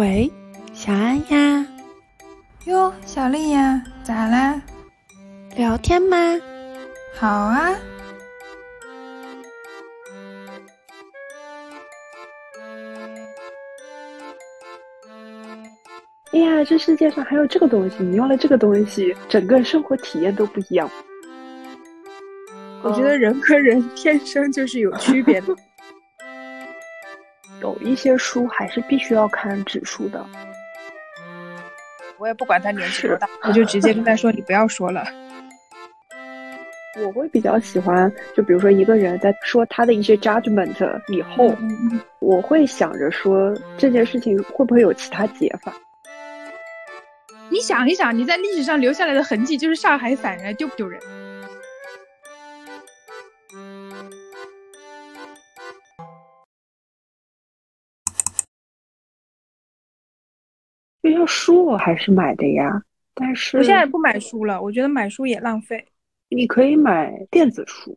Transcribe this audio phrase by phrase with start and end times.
[0.00, 0.32] 喂，
[0.72, 1.66] 小安呀。
[2.64, 4.58] 哟，小丽呀，咋啦？
[5.54, 6.16] 聊天吗？
[7.14, 7.76] 好啊。
[16.32, 17.96] 哎呀，这世界上还有这个东西！
[18.02, 20.90] 你用了这个东西，整个生活体验都不一样。
[22.82, 25.54] 我觉得人和人天生就是有区别的。
[27.80, 30.24] 有一些书还是必须要看指数的。
[32.18, 35.04] 我也不管他年纪多大，我就直接跟他说：“你不要说了。
[37.00, 40.74] ”我会比较喜欢，就比如说一个人在说他的一些 judgment
[41.08, 41.56] 以后，
[42.18, 45.72] 我会想着说这件事情会不会有其他解法。
[47.48, 51.00] 你想一想，你在历史上留下来的痕迹就是上海散人，丢不丢人？
[61.02, 62.82] 这些书我还是买的呀，
[63.14, 65.84] 但是我现在不买书了，我觉得买书也浪费。
[66.28, 67.96] 你可以买电子书，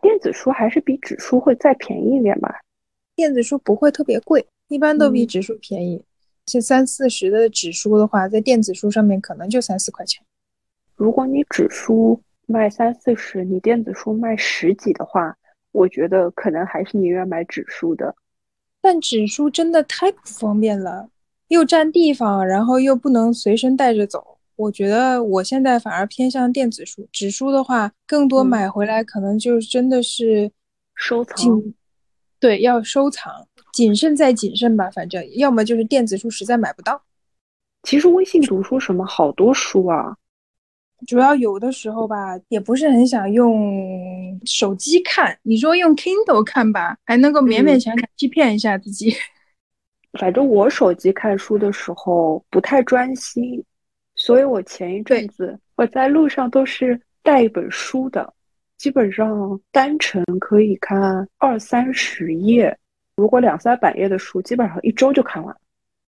[0.00, 2.60] 电子书还是比纸书会再便宜一点吧。
[3.14, 6.02] 电子书不会特别贵，一般都比纸书便宜。
[6.44, 10.24] 这三四十的纸书的话，在电子书上面可能就三四块钱。
[10.94, 15.36] 如果你纸书卖三四十，你电子书卖十几的话，
[15.72, 18.14] 我觉得可能还是宁愿买纸书的。
[18.80, 21.10] 但纸书真的太不方便了，
[21.48, 24.38] 又占地方，然后又不能随身带着走。
[24.56, 30.50] 我觉得我现在反而偏向电子书，纸书的话，更多买回来可能就真的是
[30.94, 31.62] 收藏。
[32.40, 34.90] 对，要收藏，谨慎再谨慎吧。
[34.90, 37.02] 反正要么就是电子书实在买不到。
[37.82, 40.16] 其实微信读书什么好多书啊，
[41.06, 45.38] 主要有的时候吧，也不是很想用手机看。
[45.42, 49.14] 你说用 Kindle 看吧，还能够勉勉强强欺骗一下自己。
[50.16, 53.62] 反正我手机看书的时候不太专心。
[54.14, 58.32] 所以我前一阵子我在路上都是带一本书的，
[58.78, 62.74] 基本上单程可以看二三十页。
[63.16, 65.54] 如果两三百页的书，基本上一周就看完。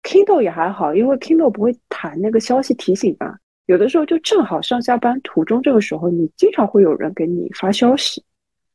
[0.03, 3.35] Kindle 也还好，因为 Kindle 不会弹那个消息提醒嘛。
[3.65, 8.23] 有的时候就正好上下班途中这个时候，你经常会有人给你发消息，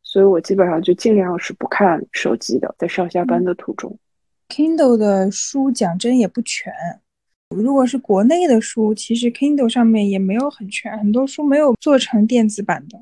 [0.03, 3.97] 所以我基本上就尽量是不看手机的，在上下班的途中。
[4.51, 6.73] Kindle 的书讲真也不全。
[7.51, 13.01] 如果是国内的书，其实 Kindle 上面也没有很全，很多书没有做成电子版的。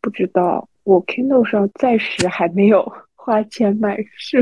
[0.00, 4.38] 不知道，我 Kindle 上暂时还没有 花钱买书，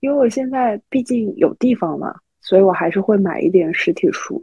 [0.00, 4.42] 因为我现在毕竟有地方嘛，所以我还是会买一点实体书。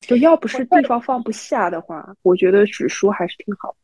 [0.00, 3.74] 就要不是地方放不下的话，我觉得纸书还是挺好。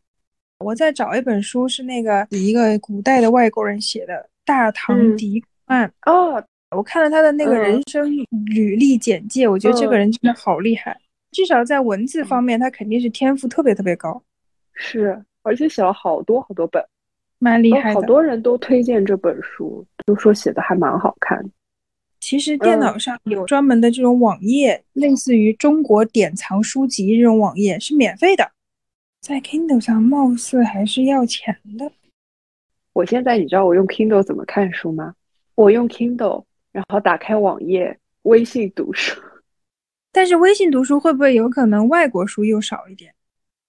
[0.58, 4.14] 我在找一本书，是那个一个古代的外国人写的
[4.44, 6.44] 《大唐狄曼》哦。
[6.74, 8.10] 我看了他的那个人生
[8.46, 10.98] 履历简介，我觉得这个人真的好厉害，
[11.30, 14.22] 至少在文字方面，他肯定是天赋特别特别高。
[14.72, 16.84] 是，而且写了好多好多本，
[17.38, 17.94] 蛮厉害的。
[17.94, 21.44] 好多人都推荐这本书，都说写的还蛮好看。
[22.20, 28.50] 其实电脑上有专门的这种网页，类似于中国典藏书籍这种网页是免费的，
[29.20, 31.92] 在 Kindle 上貌似还是要钱的。
[32.94, 35.14] 我现在你知道我用 Kindle 怎么看书吗？
[35.54, 36.44] 我用 Kindle。
[36.74, 39.20] 然后打开网页，微信读书。
[40.10, 43.14] 但是微信读书会不会有可能外国书又少一点？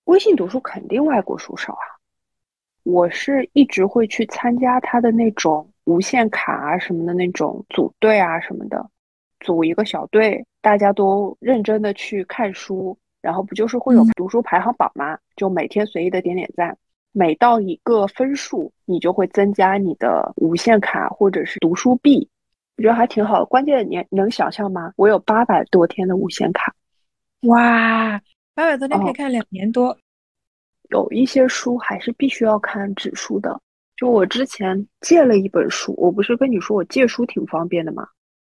[0.06, 1.86] 微信读书肯定外国书少啊。
[2.82, 8.84] 我是一直会去参加他的那种无限卡啊什么的那种组队啊什么的，
[9.40, 15.16] 组一个小队，大家都认真的去看书，然后不就是会有读书排行榜吗？
[15.36, 16.76] 就每天随意的点点赞，
[17.12, 22.28] 每到一个分数，你就会增加你的无限卡或者是读书币。
[22.78, 24.92] 我觉得还挺好的，关键你能想象吗？
[24.98, 26.74] 我有八百多天的无限卡，
[27.42, 28.22] 哇，
[28.54, 29.98] 八百多天可以看两年多。
[30.90, 33.60] 有一些书还是必须要看纸书的。
[33.96, 38.08] 就我之前借了一本书，我不是跟你说我借书挺方便的吗？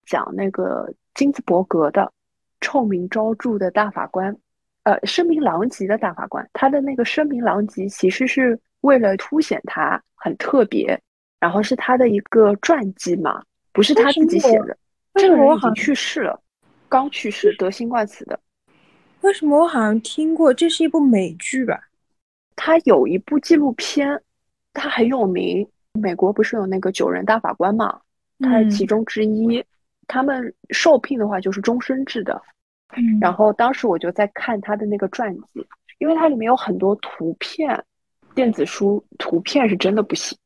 [0.06, 2.10] 讲那个金斯伯格的
[2.62, 4.34] 臭名昭著的大法官，
[4.84, 6.48] 呃，声名狼藉的大法官。
[6.54, 10.98] 他的那个声名狼藉其实是为了凸显他很特别，
[11.38, 13.44] 然后是他的一个传记嘛。
[13.76, 14.76] 不是他自己写的，
[15.14, 16.40] 这个人已经去世了，
[16.88, 18.40] 刚去世，得新冠死的。
[19.20, 20.52] 为什么我好像听过？
[20.54, 21.78] 这是一部美剧吧？
[22.56, 24.22] 他有一部纪录片，
[24.72, 25.68] 他很有名。
[26.00, 28.00] 美国不是有那个九人大法官嘛？
[28.40, 29.62] 他是其中之一。
[30.08, 32.40] 他们受聘的话就是终身制的。
[33.20, 35.66] 然后当时我就在看他的那个传记，
[35.98, 37.84] 因为它里面有很多图片，
[38.34, 40.38] 电子书图片是真的不行。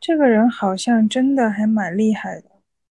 [0.00, 2.44] 这个人好像真的还蛮厉害的。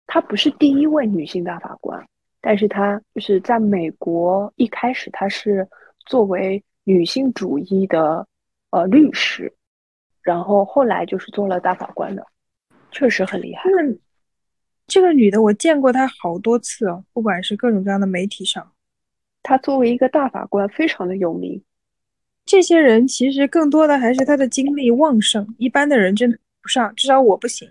[0.07, 2.03] 她不是第一位女性大法官，
[2.41, 5.69] 但是她就是在美国一开始她是
[6.07, 8.27] 作为女性主义的
[8.71, 9.53] 呃律师，
[10.23, 12.27] 然后后来就是做了大法官的，
[12.91, 13.63] 确实很厉害。
[13.81, 13.99] 嗯，
[14.87, 18.73] 这个女的我见过她好多次哦，不管是各种各样的媒体上，
[19.43, 21.63] 她作为一个大法官非常的有名。
[22.45, 27.71] 这些人其实更多的还是她的精力旺盛，一般的人真的不上，至少我不行。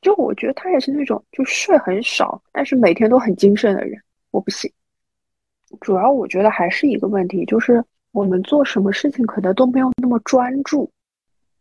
[0.00, 4.00] 就我觉得他也是那种就睡很少，但是每天都很精神的人，
[4.30, 4.70] 我不行。
[5.80, 10.88] 主要我觉得还是一个问题，就是我们做什么事情可能都没有那么专注。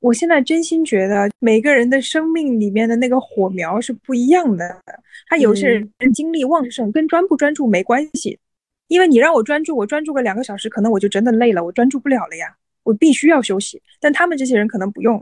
[0.01, 4.83] 我现在真心觉得每个人的生命里面的那个火苗是不一样的，
[5.27, 8.37] 他有些人精力旺盛，跟专不专注没关系。
[8.87, 13.81] 因为你让我专注，我专注个两个小时，可能我就真的累了，我专注不了了呀，我必须要休息。
[13.99, 15.21] 但他们这些人可能不用，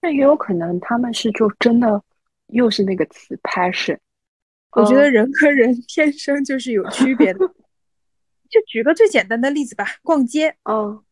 [0.00, 2.02] 那也有可能他们是就真的
[2.48, 3.98] 又是那个词 passion。
[4.72, 7.40] 我觉得人和人天生就是有区别的。
[8.50, 10.54] 就举个最简单的例子吧，逛街。
[10.64, 11.02] 嗯，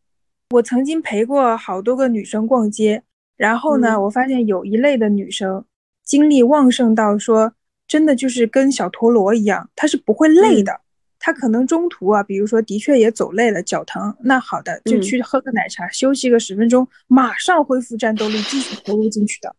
[0.49, 3.03] 我曾经陪过好多个女生逛街，
[3.35, 5.63] 然后呢，我发现有一类的女生
[6.03, 7.53] 精力旺盛到说，
[7.87, 10.81] 真的就是跟小陀螺一样，她是不会累的。
[11.27, 19.53] 他可能中途啊，比如说的确也走累了，脚疼，那好的就去喝个奶茶，休息个十分钟，马上恢复战斗力，继续投入进去的。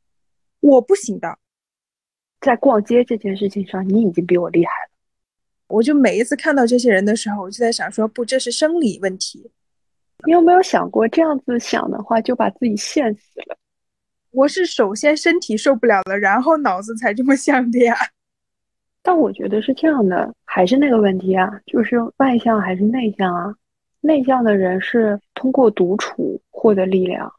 [0.60, 1.36] 我不行的，
[2.40, 4.90] 在逛街这件事情上，你已经比我厉害了。
[5.66, 9.50] 我就每一次看到这些人的时候，我就在想说，不，这是生理问题。
[10.24, 13.58] 你有没有想过，这样子想的话，就把自己限死了？
[14.30, 17.94] 我是首先身体受不了了，然后脑子才这么想的呀。
[19.08, 23.55] 但我觉得是这样的，还是那个问题啊，就是外向还是内向啊？
[24.02, 27.32] 内向的人是通过独处获得力量，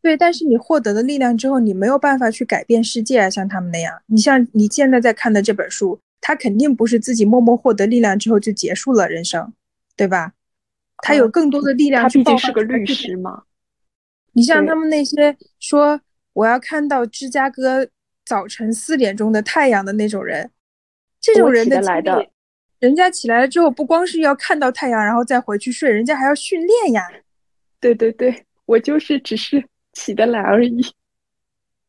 [0.00, 0.16] 对。
[0.16, 4.00] 但是你获得的力量之后，你没有办法去改变世界啊，像他们那样。
[4.06, 9.52] 你像你现在在看的这本书，他肯定不是自己默默获得力量之后就结束了人生，
[9.96, 10.34] 对吧？
[10.98, 12.04] 他有更多的力量。
[12.04, 13.42] 他毕竟是个律师嘛。
[14.32, 16.00] 你像他们那些说
[16.34, 17.88] 我要看到芝加哥
[18.24, 20.48] 早晨四点钟的太阳的那种人。
[21.34, 22.26] 这种人的来的，
[22.80, 27.02] 人家起来了之后，不光是要看到太阳，然后再回去睡，人家还要训练呀。
[27.80, 30.70] 对对对，我就是只是起得来而已。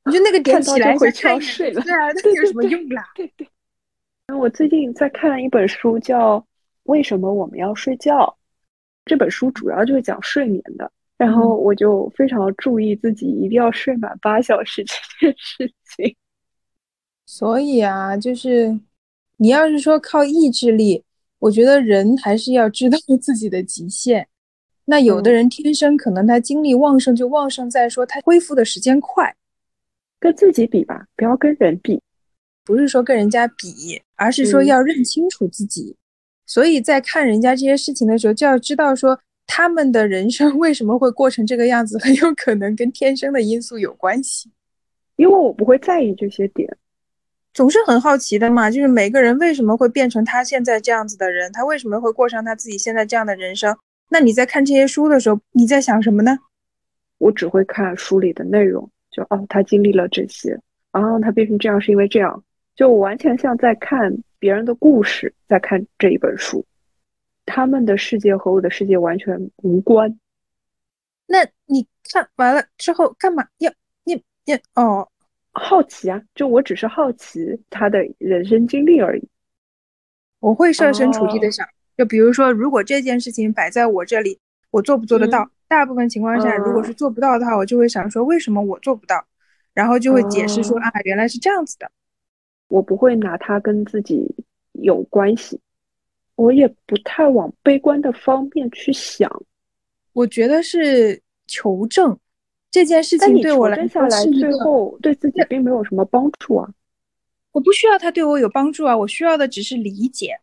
[0.06, 3.04] 你就那个点起来就要睡了， 对啊，那有什么用啦？
[3.16, 3.48] 对对。
[4.36, 6.38] 我最近在看一本书，叫
[6.84, 8.16] 《为什么我们要睡觉》。
[9.06, 16.16] 这本书主要就是讲睡眠的，然后我就非常注意自己一定要睡满八小时这件事情。
[17.26, 18.80] 所以啊，就是。
[19.42, 21.06] 你要是说靠意志力，
[21.40, 24.28] 我觉得人还是要知道 自己的极限。
[24.84, 29.34] 那有的人天生可能他精力旺盛，就旺盛在说他恢复的时间快。
[30.20, 32.02] 跟自己比吧，不要跟人比。
[32.66, 35.96] 不是说跟人家比，而是说要认清楚自己。
[36.46, 44.52] 所以在看人家这些事情的时候，就要知道说他们的人生为什么会过成这个样子，很有可能跟天生的因素有关系。
[45.16, 46.76] 因为我不会在意这些点。
[47.60, 53.78] 总是很好奇的嘛，就是每个人为什么会变成他现在这样子的人，他为什么会过上他自己现在这样的人生？
[54.08, 56.40] 那你在看这些书的时候，你在想什么呢？
[57.18, 60.58] 我只会看书里的内容，就哦，他经历了这些，
[60.94, 62.42] 然后他变成这样是因为这样，
[62.78, 66.66] 就完全像在看别人的故事，在看这一本书，
[67.46, 70.18] 他们的世界和我的世界完全无关。
[71.28, 73.46] 那你看完了之后干嘛？
[73.58, 73.70] 要
[74.06, 75.10] 你你哦。
[75.60, 77.40] 好奇啊，就我只是好奇
[77.70, 79.28] 他的人生经历而已。
[80.40, 84.40] 我会设身处地的想，就比如说，如果这件事情摆在我这里，
[84.72, 85.50] 我做不做得到？
[85.68, 89.24] 大部分情况下，如果是做不到的话，我就会想说，为什么我做不到？
[89.74, 91.92] 然后就会解释说啊，原来是这样子的。
[92.70, 94.34] 我不会拿它跟自己
[94.72, 95.60] 有关系，
[96.36, 99.30] 我也不太往悲观的方面去想。
[100.14, 102.18] 我觉得是求证。
[102.72, 106.70] 这件事情对我来说是最后对自己并没有什么帮助啊！
[107.52, 108.96] 我不需要他对我有帮助啊！
[108.96, 110.40] 我需要的只是理解，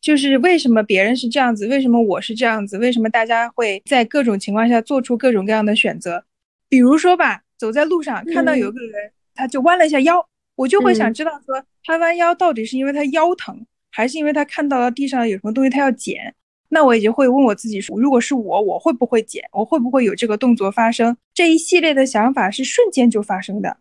[0.00, 6.24] 就是为什么别人是这样子，为什么我是这样子，为什么大家会在各种情况下做出各种各样的选择？
[6.68, 16.34] 比如说吧，走在路上看到有个人，他就弯了一下腰，我就会想知道说，他弯腰到底是因为他腰疼，还是因为他看到了地上有什么东西他要捡？
[16.74, 19.44] 那我也就会问我自己说，如果是我，我会不会捡？
[19.52, 21.16] 我会不会有这个动作发生？
[21.32, 23.76] 这一系列的想法是瞬间就发生的。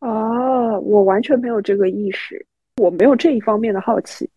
[0.00, 2.44] 哦，我完全没有这个意识，
[2.78, 4.28] 我没有这一方面的好奇。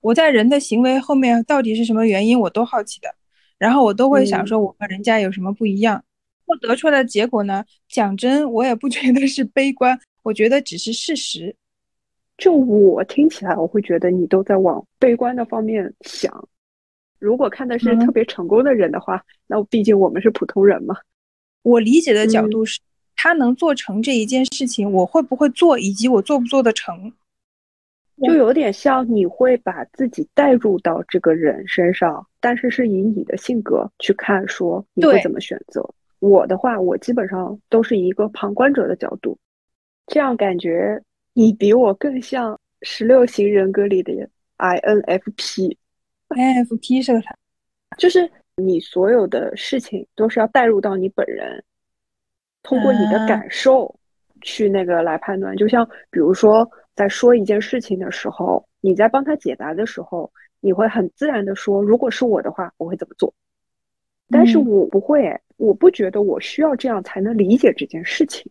[0.00, 3.12] 我在人的行为后面到底是什么原因，我都好奇的。
[3.58, 6.00] 然后我都会想说，我和人家有什么不一样？
[6.46, 7.64] 我得出来的结果呢？
[7.88, 11.52] 讲真，我也不觉得是悲观，我觉得只是事实。
[12.36, 16.32] 就我听起来，我会觉得你都在往悲观的方面想。
[17.18, 20.96] 如果看的是特别成功的人的话，那毕竟我们是普通人嘛。
[21.62, 22.80] 我理解的角度是，
[23.16, 27.12] 他能做成这一件事情，我会不会做，以及我做不做得成。
[28.22, 35.88] 就有点像你会把自己带入到这个人身上，但是是以你的性格去看，说你会怎么选择。
[36.20, 39.38] 我的话，我基本上都是一个旁观者的角度，
[40.06, 41.00] 这样感觉
[41.32, 44.12] 你比我更像十六型人格里的
[44.58, 45.76] INFP。
[46.28, 47.36] INFP 是个啥？
[47.98, 51.62] 就是你所有的事情都是要带入到你本人，
[52.62, 53.94] 通过你的感受
[54.40, 55.56] 去那个来判断。
[55.56, 56.70] 就像比如说。
[56.98, 63.32] 在说一件事情的时候，你在帮他解答的时候，你会很自然的说：“如果是我的话，我会怎么做？”
[64.28, 68.50] 但是我不会，我不觉得我需要这样才能理解这件事情。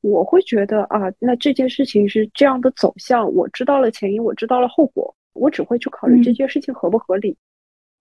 [0.00, 7.36] 我会觉得啊，那这件事情是这样的走向，我知道了前因，我知道了后果，我只会去考虑这件事情合不合理。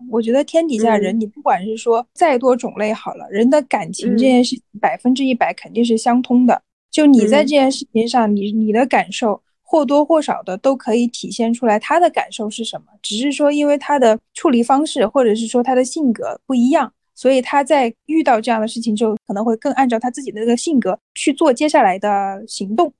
[0.09, 6.61] 我觉得天底下人，你不管是说再多种类好了，人的感情这件事百分之一百肯定是相通的。
[6.91, 9.41] 就你在这件事情上，你你的感受。
[9.67, 22.93] 或多或少的都可以体现出来他的感受是什么，只是说因为他的处理方式或者是说他的性格不一样，所以他在遇到这样的事情之后，可能会更按照他自己的那个性格去做接下来的行动。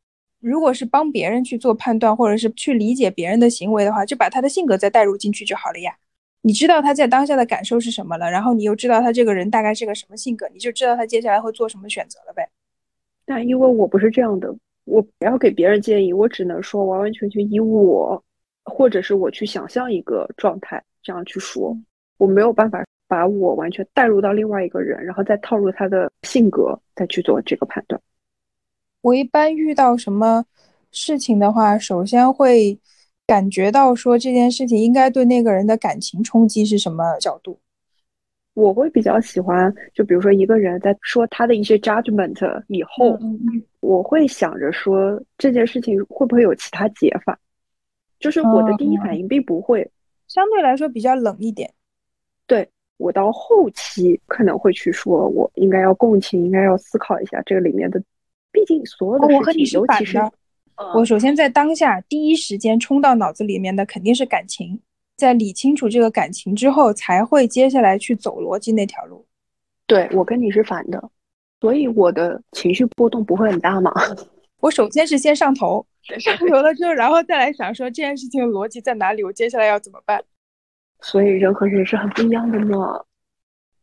[0.47, 5.97] 如果是帮别人去做判断，或者是去理解别人的行为的话，就把他的性格再带入进去就好了呀。
[6.41, 12.47] 你知道他在当下的感受是什么了，然后你又知道他这个人大概是个什么性格，你就知道他接下来会做什么选择了呗。
[13.25, 14.55] 但因为我不是这样的。
[14.83, 18.23] 我不要给别人建议，我只能说完完全全以我，
[18.65, 21.75] 或者是我去想象一个状态这样去说，
[22.19, 27.99] 我没有办法把我完全带入到另外一个人，然后再套入他的性格再去做这个判断。
[29.05, 30.43] 我一般遇到什么
[30.91, 32.75] 事情的话，首先会
[33.27, 37.59] 感觉到说这件事情应该对那个人的感情冲击是什么角度。
[38.55, 43.19] 我会比较喜欢，就比如说一个人在说他的一些 judgment 以后，
[43.79, 47.37] 我会想着说这件事情会不会有其他解法，
[48.19, 49.87] 就是我的第一反应并不会，
[50.27, 51.71] 相对来说比较冷一点。
[52.47, 58.01] 对我到后期可能会去说，我应该要共情，应该要思考一下这个里面的，
[58.55, 60.17] 毕竟所有的事情，尤其是
[60.95, 64.79] 我首先在当下第一时间冲到脑子里面的肯定是感情。
[65.17, 69.25] 在理清楚这个感情之后，才会接下来去走逻辑那条路。
[69.87, 71.09] 对我跟你是反的，
[71.61, 73.93] 所以我的情绪波动不会很大嘛。
[74.59, 75.85] 我首先是先上头，
[76.19, 80.21] 上头了之后，然后再来想说这件事情的逻辑在哪里，我接下来要怎么办。
[81.01, 82.75] 所以人和人是很不一样的呢。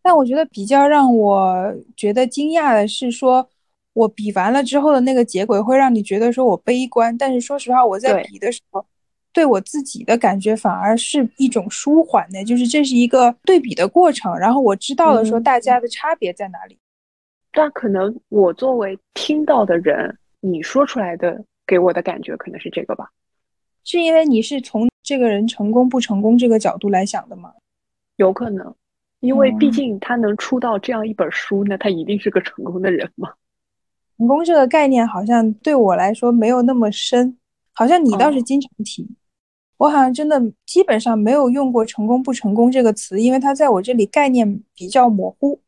[0.02, 3.48] 但我觉得比较让我觉得惊讶的是，说
[3.92, 8.84] 我比完了之后的那个结果会让你觉得说我悲观，但是说实话，我在比的时候。
[9.34, 16.76] 对我自己的感觉反而是一种舒缓的，就是这是一个对比的过程，然后我知道了说大家的差别在哪里。
[17.50, 23.08] 但可能我作为听到的人，你说出来的给我的感觉可能是这个吧？
[23.84, 27.54] 是因为你是从这个人成功不成功这个角度来想的吗？
[28.16, 28.75] 有可能，
[29.20, 33.32] 因为毕竟他能出到这样一本书，那他一定是个成功的人嘛。
[34.16, 37.37] 成功这个概念好像对我来说没有那么深，
[37.73, 39.09] 好像你倒是经常提。
[39.78, 45.59] 我好像真的基本上没有用过“成功不成功”这个词，因为它在我这里概念比较模糊。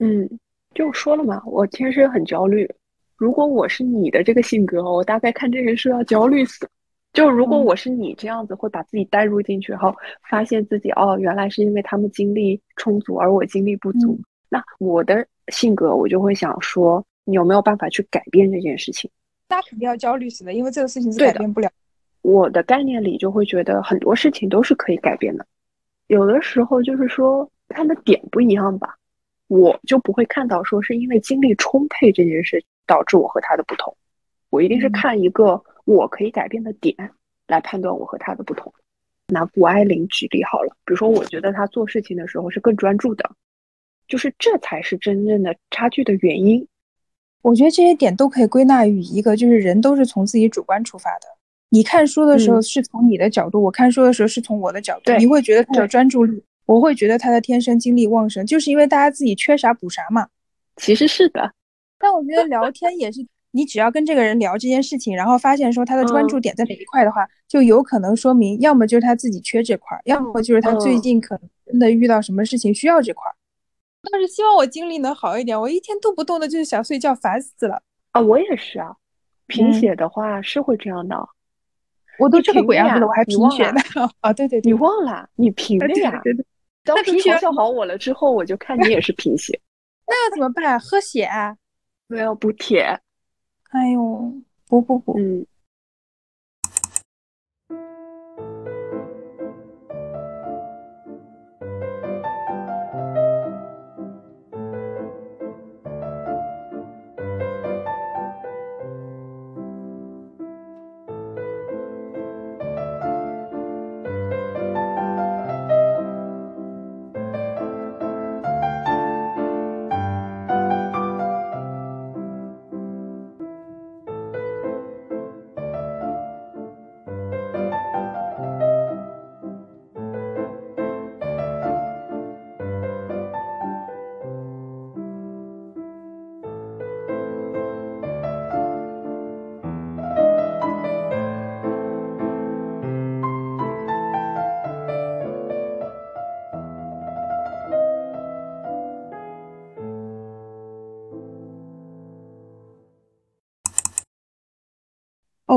[0.00, 0.28] 嗯，
[0.74, 2.68] 就说了嘛，我天生很焦虑。
[3.16, 6.68] 如果我是你的这个性格，我大概看这件事要焦虑死。
[7.12, 9.94] 就如果我是你这样子，会把自己带入进去，然后
[10.28, 14.18] 发现自己哦，原来是因为他们精力充足，而我精力不足。
[14.48, 19.10] 那我的性格，我就会想说，你有没有办法去改变这件事情？
[19.50, 21.70] 那肯定要焦虑死的，因为这个事情是改变不了。
[22.22, 25.46] 我的概念里就会觉得很多事情都是可以改变的，
[26.06, 28.96] 有的时候就是说看的点不一样吧，
[29.46, 33.94] 我就不会看到说是因为精力充沛这件事导致我和他的不同，
[34.48, 36.94] 我一定是看一个我可以改变的点
[37.46, 38.72] 来判断我和他的不同。
[39.26, 43.30] 拿谷爱凌举例好了，比如说我觉得他做事情的时候是更专注的，
[44.06, 46.66] 就是这才是真正的差距的原因。
[47.42, 51.26] 我觉得这些点都可以归纳于一个，就是人都是从自己主观出发的。
[51.70, 55.12] 你看书的时候是从你的角度，我看书的时候是从我的角度。
[55.18, 60.26] 你会觉得他的专注力，我会觉得他的天生精力旺盛，就是因为大家自己缺啥补啥嘛。
[60.76, 61.52] 其实是的，
[61.98, 73.22] 但我觉得聊天也是，你只要跟这个人聊这件事情，然后发现说他的专注点在哪一块的话，就有可能说明，要么就是他自己缺这块，要么就是他最近可能真的遇到什么事情需要这块。
[74.10, 77.82] 但是希望我精力能好一点，我一天动不动的就是想睡觉，烦死了。
[78.12, 78.96] 啊，我也是啊，
[79.46, 81.28] 贫血的话是会这样的。
[82.18, 83.80] 我都这个鬼样子了，我还贫血呢。
[84.20, 85.28] 啊，对对对，你忘了？
[85.34, 86.20] 你贫的呀！
[86.24, 86.46] 对对对。
[86.84, 89.60] 当时贫血嘲笑好我了之后，我就看你也是贫血，
[90.06, 90.78] 那要怎么办？
[90.80, 91.56] 喝血啊？
[92.06, 93.00] 没有补铁。
[93.70, 94.32] 哎呦，
[94.66, 95.18] 补补补！
[95.18, 95.46] 嗯。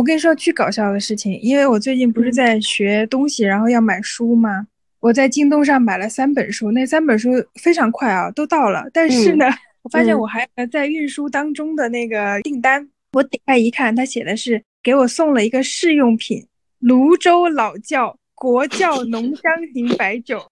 [0.01, 4.65] 我跟你说巨搞笑的事情，因为我最近不是在学东西，然后要买书吗？
[4.99, 7.29] 我在京东上买了三本书，那三本书
[7.61, 8.83] 非常快啊，都到了。
[8.91, 9.45] 但是呢，
[9.83, 16.47] 我发现我还在运输当中的那个订单，我点开一看，他写的是给我送了一个试用品——
[16.81, 20.43] 泸州老窖国窖浓 香型白酒。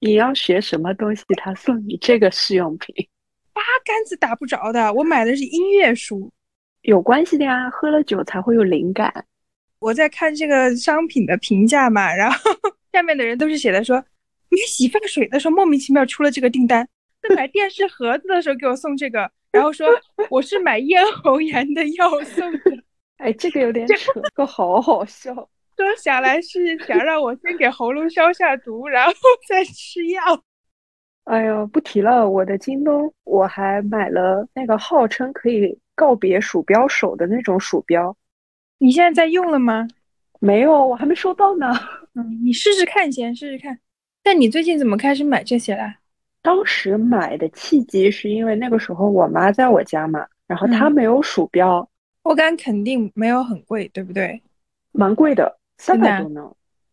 [0.00, 1.24] 你要学什么东西？
[1.38, 2.94] 他送你这个试用品，
[3.54, 4.92] 八竿子打不着的。
[4.92, 6.30] 我买的是音乐书。
[6.82, 9.24] 有关系的呀，喝了酒才会有灵感。
[9.80, 12.38] 我在看这个商品的评价嘛，然后
[12.92, 16.88] 下面的人都是写的说，买洗发水的时候莫名其妙出了这个订单，
[17.22, 19.88] 在买电视盒子的时候给我送这个，然后说
[20.30, 22.60] 我是买咽喉炎的药送的。
[23.18, 25.34] 哎，这个有点扯，这个好好笑。
[25.76, 29.12] 说想来是想让我先给喉咙消下毒，然后
[29.48, 30.20] 再吃药。
[31.24, 32.28] 哎呦，不提了。
[32.28, 35.78] 我的京东我还买了那个号称可以。
[35.98, 38.16] 告别鼠标手的那种鼠标，
[38.78, 39.88] 你现在在用了吗？
[40.38, 41.74] 没有，我还没收到呢。
[42.14, 43.76] 嗯，你试试看，先试试看。
[44.22, 45.96] 但你最近怎么开始买这些了？
[46.40, 51.86] 当时买的契机是因为那个时候我妈在我家嘛，然后她没有鼠标。
[52.22, 54.40] 我敢肯定没有很贵，对不对？
[54.92, 56.48] 蛮贵的，三百多呢。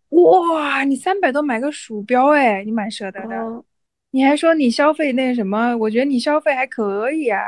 [0.10, 3.64] 哇，你三百多买个鼠标，哎，你蛮舍得的。
[4.10, 5.76] 你还说你消费那什么？
[5.78, 7.40] 我觉得你消费还可以啊。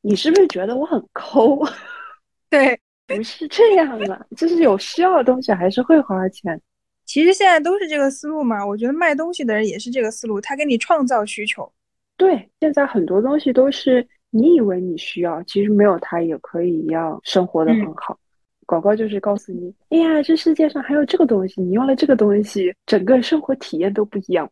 [0.00, 1.58] 你是不是觉得我很抠？
[2.50, 6.60] 对，不是这样的，就是有需要的东西还是会花钱。
[7.04, 8.64] 其实现在都是这个思路嘛。
[8.64, 11.70] 我觉得卖东西的人也是这个思路，他给你创造需求。
[12.16, 18.18] 对，现在很多东西都是你以为你需要，其实没有它也可以一样生活的很好。
[18.66, 24.50] 广告就是告诉你，哎呀，这世界上还有这个东西，你用了这个东西，整个生活体验都不一样。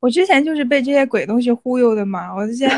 [0.00, 2.70] 我之前就是被这些鬼东西忽悠的嘛，我之前。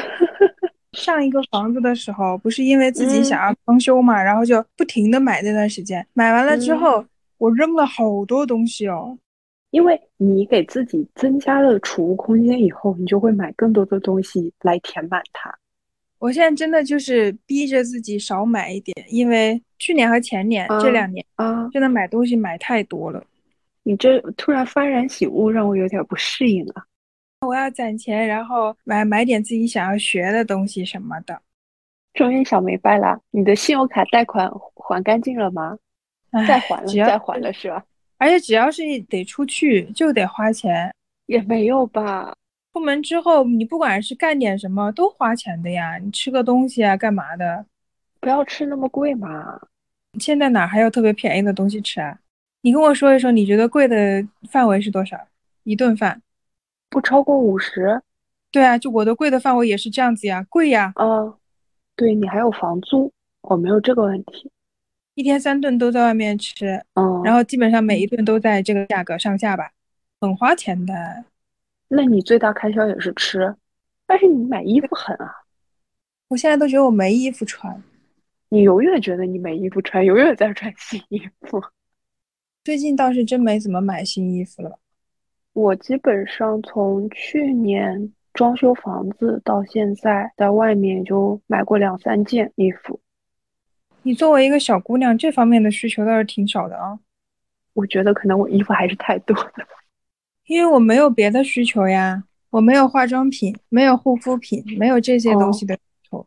[0.93, 7.05] 上一个房子的时候，不是因为自己想要装修嘛，然后就不停的买那段时间，买完了之后，
[7.39, 9.17] 我扔了好多东西哦。
[9.71, 15.55] 因为你给自己增加了储物空间以后，你就会买更多的东西来填满它。
[16.19, 23.23] 我现在真的就是逼着自己少买一点，因为去年和前年这两年啊，真的买东西买太多了。
[23.85, 26.85] 你这突然幡然醒悟，让我有点不适应了。
[27.47, 31.41] 我要攒钱，然后买买点自己想要学的东西什么的。
[32.13, 35.79] 终于想明白了，你的信用卡贷款还干净了吗？
[36.47, 37.83] 再还了，再还了是吧？
[38.19, 40.95] 而且只要是得出去，就得花钱。
[41.27, 42.35] 也没有吧？
[42.75, 45.97] 出门之后，你不管是干点什么，都花钱的呀。
[45.97, 47.65] 你吃个东西啊，干嘛的？
[48.21, 49.59] 不要吃那么贵嘛。
[50.19, 52.19] 现在哪还有特别便宜的东西吃啊？
[52.61, 55.19] 你跟我说一说，你觉得贵的范围是多少？
[55.65, 56.21] 一顿饭？
[56.91, 58.03] 不超过五十，
[58.51, 60.93] 对啊，就我的贵的范围也是这样子呀，贵呀。
[60.97, 61.33] 嗯，
[61.97, 63.11] 对你还有房租，
[63.43, 64.51] 我没有这个问题。
[65.15, 69.71] 一天三顿都在外面吃，嗯，然后基本上每一顿都在这个价格上下吧，
[70.21, 71.25] 很花钱的。
[71.87, 73.55] 那你最大开销也是吃，
[74.05, 75.31] 但是你买衣服狠啊！
[76.27, 77.81] 我现在都觉得我没衣服穿。
[78.49, 81.63] 你永远觉得你没衣服穿，永远在穿新衣服。
[82.65, 84.80] 最近倒是真没怎么买新衣服了。
[85.53, 93.01] 我基本上从去年装修房子到现在，在外面就买过两三件衣服。
[94.03, 96.99] 你作为一个小姑娘，这方面的需求倒是挺少的啊。
[97.75, 99.53] 我觉得可能我衣服还是太多了，
[100.47, 106.27] 因为我没有别的需求呀，我没有化妆品，没有护肤品，没有这些东西的需求。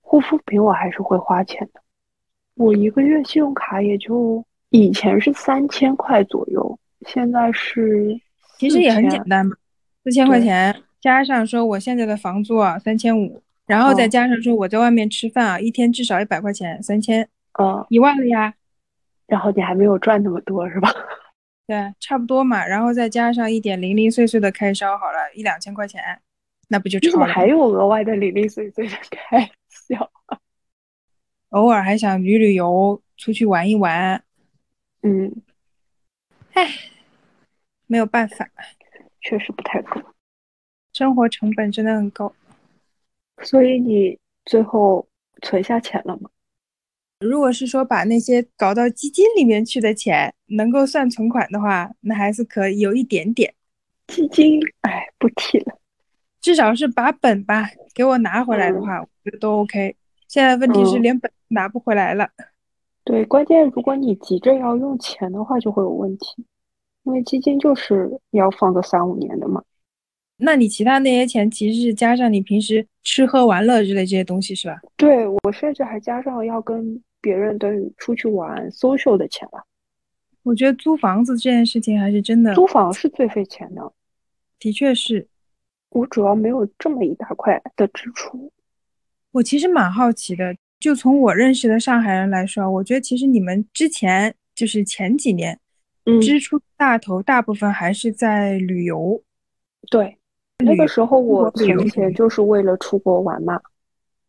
[0.00, 1.80] 护肤品我还是会花钱的，
[2.54, 8.18] 我一个月信用卡也就以前是三千块左右，现在是
[8.58, 9.56] 其实也很简4000单嘛，
[10.04, 18.52] 四千块钱加上说我现在的房租啊三千五，然后再哦加上说我在外面吃饭啊，一天至少一百块钱，三千哦，一万了呀。
[19.26, 20.90] 然后你还没有赚那么多是吧？
[21.66, 26.02] 对，差不多嘛，然后再加上一点零零碎碎的开销，好了，一两千块钱，
[26.68, 27.34] 那不就你怎么超了？
[27.34, 30.10] 还有额外的零零碎碎的开销？
[31.50, 34.22] 偶尔还想旅旅游，出去玩一玩，
[35.02, 35.30] 嗯，
[37.88, 38.48] 没有办法，
[39.20, 40.00] 确实不太够。
[40.92, 42.32] 生活成本真的很高。
[43.42, 45.08] 所以你最后
[45.42, 46.30] 存下钱了吗？
[47.20, 53.52] 如果是说把那些搞到基金里面去的钱能够算存款的话，那还是可以有一点点，
[54.06, 55.78] 基金，哎，不提了。
[56.40, 59.96] 至少是把本吧给我拿回来的话，我觉得都 OK。
[60.28, 62.30] 现在问题是嗯连本都拿不回来了。
[63.02, 66.44] 对，关键如果你急着要用钱的话，就会有问题，
[67.08, 69.62] 因为基金就是要放个三五年的嘛。
[70.36, 74.78] 那你其他那些钱其实是加上你平时吃喝玩乐之类这些东西是吧？
[74.96, 79.64] 对，我甚至还加上要跟别人等于出去玩 social 的钱了。
[80.42, 83.90] 我觉得租房子这件事情还是真的，租房是最费钱的，
[84.60, 85.26] 的确是。
[85.90, 88.52] 我主要没有这么一大块的支出。
[89.32, 95.60] 我其实蛮好奇的，就从我认识的上海人来说，我觉得其实你们之前就是前几年嗯，
[96.20, 99.22] 支出大头大部分还是在旅游。
[99.90, 100.16] 对，
[100.58, 103.56] 那个时候我存钱就是为了出国玩嘛。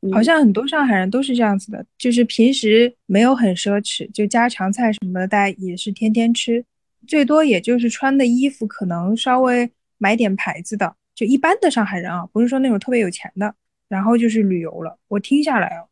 [0.02, 6.64] 嗯好像很多上海人都是这样子的，就是平时没有很奢侈，就家常菜什么的，大家也是天天吃，
[7.06, 13.54] 最多也就是穿的衣服可能稍微买点牌子的，就一般的上海人啊，不是说那种特别有钱的，
[13.90, 14.98] 然后就是旅游了。
[15.10, 15.84] 我听下来啊，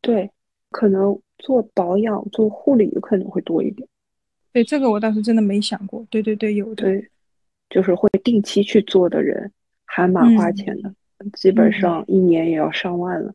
[0.00, 0.30] 对，
[0.70, 3.88] 可能做保养、做护理可能会多一点。
[4.52, 6.06] 对这个我倒是真的没想过。
[6.10, 6.84] 对对对，有的。
[6.84, 7.08] 对，
[7.70, 9.50] 就是会定期去做的人，
[9.86, 10.94] 还蛮花嗯钱的，
[11.34, 13.32] 基本上一年也要上万了。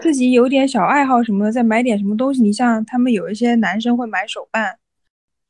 [0.00, 2.40] 自己有点小爱好什么的，再买点什么东西。
[2.40, 4.78] 你像他们有一些男生会买手办，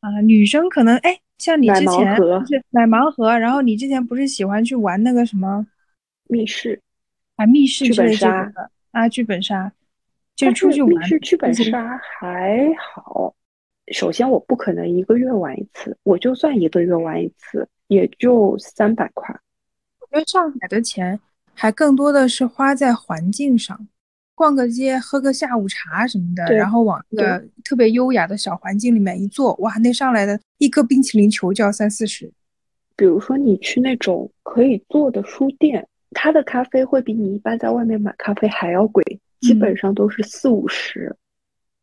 [0.01, 5.67] 啊，女生可能哎，像你之前是买盲盒，然后你之前不是喜欢去玩那个什么
[6.29, 6.81] 密室，
[7.37, 8.51] 啊密室剧本杀
[8.93, 9.71] 啊剧本杀，
[10.35, 13.35] 就出去玩室剧本杀还好。
[13.93, 19.35] 首先，我不可能一个月玩一次，我就算一个月玩一次，也就三百块。
[20.01, 21.19] 我觉得上海的钱
[21.55, 23.89] 还更多的是花在环境上，
[24.35, 32.31] 逛个街、喝个下午茶什么的，然后往那个特别优雅的小环境里面一坐，哇，那上来的一个冰淇淋球就要三四十。
[32.97, 39.03] 比如说，你去那种可以坐的书店，它的咖啡会比你一般在外面买咖啡还要贵，
[39.41, 41.15] 基本上都是四五十。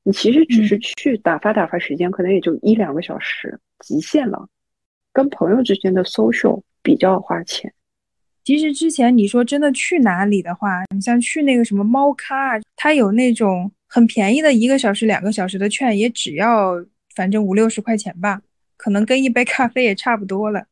[0.05, 4.47] 你其实只是去打发打发时间，可能也就一两个小时，极限了。
[5.11, 7.73] 跟朋友之间的 social 比较花钱。
[8.43, 16.73] 其实之前你说真的去哪里的话，你像去那个什么猫咖啊，它有那种很便宜的一个小时、两个小时的券，也只要
[17.15, 18.39] 反正五六十块钱吧，
[18.77, 20.65] 可能跟一杯咖啡也差不多了。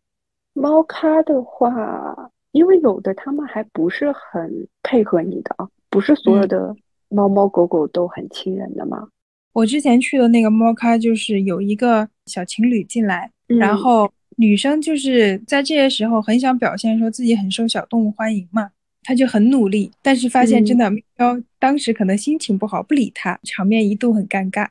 [0.54, 6.76] 猫咖的话，因为有的他们还不是很配合你的啊，不是所有的
[7.10, 9.08] 猫猫狗狗都很亲人的嘛。
[9.54, 18.72] 我之前去的那个猫咖，就是有一个小情侣进来，嗯然后女生就是在这些时候很想表现说自己很受小动物欢迎嘛，
[19.04, 24.68] 她就很努力，但是发现真的喵当时可能心情不好，不理她，场面一度很尴尬。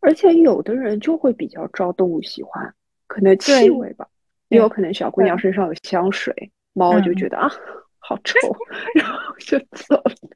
[0.00, 2.74] 而且有的人就会比较招动物喜欢，
[3.06, 4.06] 可能气对味吧，
[4.48, 7.48] 也有可能小姑娘身上有香水，猫就嗯觉得啊
[7.98, 8.36] 好臭，
[8.94, 10.35] 然后就走了。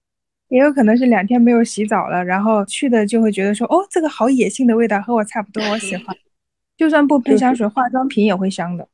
[0.50, 6.14] 也有可能是两天没有洗澡了，然后去的就会觉得说，哦，这个好野性的味道，和我差不多，我喜欢。
[6.76, 8.88] 就算不喷香水，化妆品也会香的。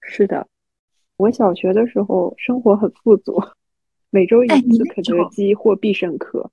[0.00, 0.46] 是的，
[1.18, 3.38] 我小学的时候生活很富足，
[4.08, 6.50] 每周一次肯德基或必胜客。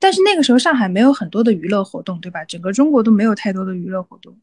[0.00, 2.44] 但是那个时候上海没有很多的娱乐活动，对吧？
[2.44, 4.36] 整个中国都没有太多的娱乐活动。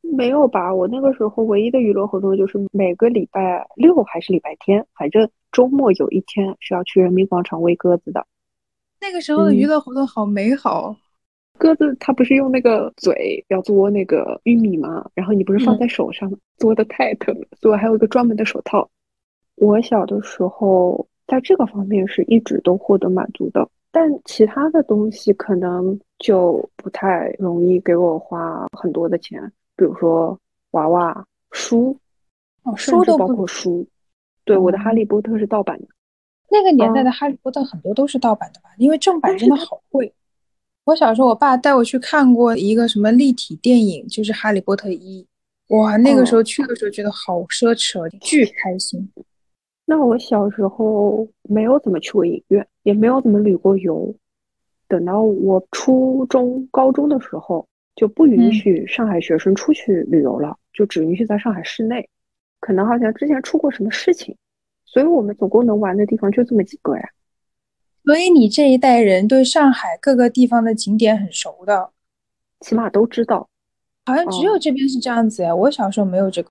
[0.00, 0.74] 没有吧？
[0.74, 8.26] 我那个时候唯一的娱乐活动就是每个礼拜六还是礼拜天，反正周末有一天是要去人民广场喂鸽子的。
[9.00, 10.96] 那个时候的娱乐活动好美好哦。
[11.58, 15.04] 鸽子它不是用那个嘴要嘬那个玉米吗？
[15.14, 16.38] 然后你不是放在手上吗？
[16.58, 18.88] 嘬的太疼了，所以我还有一个专门的手套。
[19.56, 29.40] 我小的时候在这个方面是一直都获得满足的，但其他的东西可能就不太容易给我花很多的钱，
[29.76, 30.38] 比如说
[30.70, 31.94] 娃娃、书，
[32.62, 33.86] 哦，甚至包书都不括书。
[34.44, 35.86] 对，我的《哈利波特》是盗版的。
[36.50, 38.70] 那个年代的《哈利波特》很多都是盗版的吧？
[38.76, 40.12] 因为正版真的好贵。
[40.84, 45.26] 我小时候，我爸带我去看过一个什么立体电影，就是《哈利波特一》。
[45.76, 49.08] 哇，那个时候去的时候觉得好奢侈哦，巨开心。
[49.86, 54.12] 那我小时候没有怎么去过影院，也没有怎么旅过游。
[54.88, 62.08] 等到我初中、高中的时候，就不允许上海学生出去旅游了，就只允许在上海市内。
[62.58, 64.36] 可能好像之前出过什么事情，
[64.92, 67.08] 所以我们总共能玩的地方就这么几个呀。
[68.04, 71.90] 所以你这一代人对上海各个地方的景点很熟的，
[72.60, 73.48] 起码都知道。
[74.06, 76.50] 好像只有这边是这样子呀，我小时候没有这个。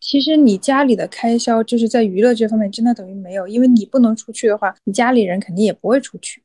[0.00, 6.42] 其实你家里的开销就是在娱乐这方面真的等于没有，因为你不能出去的话，你家里人肯定也不会出去。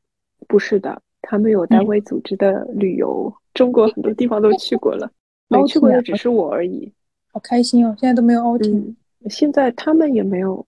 [0.47, 5.10] 不是的，他们有单位组织的旅游，中国很多地方都去过了，
[5.47, 6.91] 没去过的只是我而已。
[7.32, 8.97] 好开心哦，现在都没有奥汀，
[9.30, 10.65] 现在他们也没有。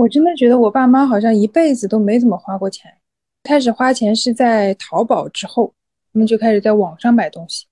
[0.00, 2.90] 我真的觉得我爸妈好像一辈子都没怎么花过钱。
[3.42, 5.74] 开始花钱是在淘宝之后，
[6.12, 7.66] 他们就开始在网上买东西，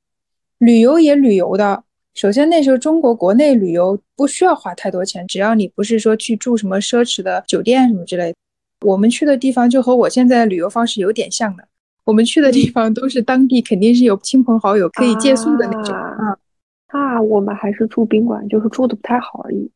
[0.58, 1.84] 旅游也旅游的。
[2.14, 8.36] 首先那时候中国国内旅游不需要花太多钱，只要你不是说去住什么奢侈的酒店什么之类的。
[8.84, 11.66] 我们去的地方就和我现在的旅游方式有点像的，
[12.04, 16.36] 我们去的地方都是当地肯定是有亲朋好友可以借宿的那种啊。
[16.88, 19.70] 啊，我们还是住宾馆，就是住的不太好而已。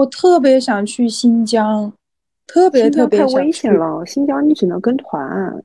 [0.00, 1.92] 我特别想去新疆。
[2.46, 5.62] 特别特别太危险了，新疆你只能跟团，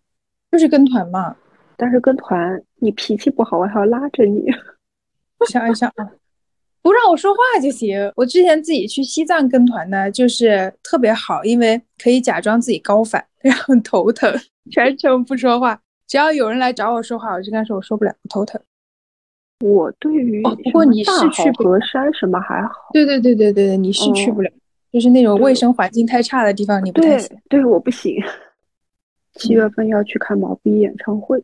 [0.52, 1.36] 就是跟团嘛。
[1.78, 4.46] 但是跟团你脾气不好，我还要拉着你。
[5.48, 6.08] 想一想啊，
[6.82, 8.12] 不让我说话就行。
[8.16, 14.32] 我之前自己去西藏跟团呢，就是特别好，因为可以假装自己高反， 然后头疼，
[14.70, 15.82] 全程不说话。
[16.08, 18.62] 只要有人来找我说话，我就跟他说我说不了，我头疼。
[19.60, 22.90] 我对于不过你是去河山什么还好。
[22.94, 24.52] 对对对对对，你是去不了。
[24.92, 27.38] 就是那种卫生环境太差的地方，你不太行。
[27.50, 28.16] 对，我不行。
[29.34, 31.44] 七月份要去看毛不易演唱会，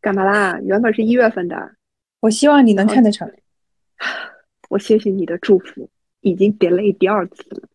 [0.00, 0.60] 干嘛啦？
[0.62, 1.72] 原本是一月份的。
[2.20, 3.30] 我希望你能看得成。
[4.68, 5.88] 我谢谢你的祝福，
[6.20, 7.68] 已经 delay 第二次了。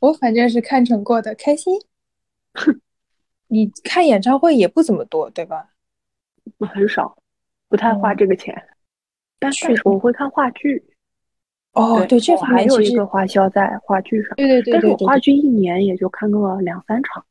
[0.00, 1.80] 我反正是看成过的，开心。
[2.52, 2.80] 哼
[3.48, 5.70] 你看演唱会也不怎么多，对吧？
[6.58, 7.16] 我 很少，
[7.68, 8.54] 不太花这个钱。
[9.38, 10.82] 但是我会看话剧。
[11.72, 14.32] 哦，对，这还有一个花销在话剧上。
[14.36, 17.24] 对对对，但是我话剧一年也就看个两三场。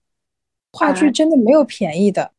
[0.72, 2.32] 话剧真的没有便宜的，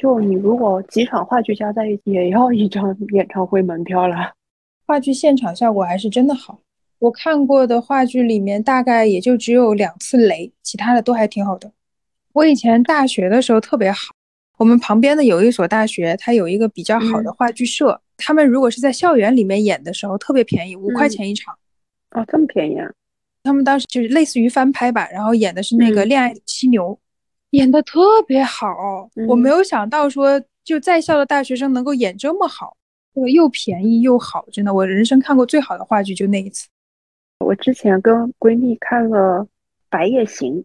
[0.00, 4.32] 就你如果几场话剧加在一起，也要一张 演唱会门票了。
[4.86, 6.60] 话剧现场效果还是真的好，
[6.98, 11.72] 我看过的话剧里面大概也就只有两次雷，其他的都还挺好的。
[12.34, 14.14] 我以前大学的时候特别好，
[14.60, 17.98] 我们旁边的有一所大学，它有一个比较好的话剧社。
[18.18, 21.56] 他们如果是在校园里面演的时候，特别便宜，五块钱一场。
[22.10, 22.86] 哦，这么便宜啊！
[23.42, 26.88] 他们当时就是类似于翻拍吧，然后演的是那个《恋爱的犀牛》，
[27.52, 28.68] 演的特别好。
[29.26, 32.76] 我没有想到说就在校的大学生能够演这么好，
[33.14, 36.68] 这个又便宜又好，真的，我人生看过最好的话剧就那一次。
[37.38, 39.38] 我之前跟闺蜜看了
[39.88, 40.56] 《白夜行》。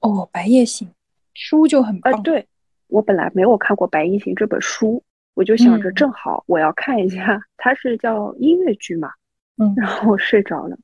[0.00, 0.88] 哦，《白夜行》
[1.34, 2.20] 书就很棒。
[2.24, 2.44] 对，
[2.92, 5.02] 我本来没有看过《白夜行》这本书。
[5.34, 9.10] 我就想着正好我要看一下， 它是叫音乐剧嘛，
[9.56, 10.76] 嗯， 然后睡着了，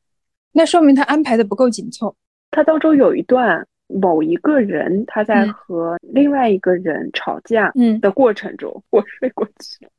[0.53, 2.16] 那说明他安排的不够紧凑。
[2.51, 9.90] 他当中有一段，某一个人他在和另外一个人吵架，嗯的过程中，我睡过去了。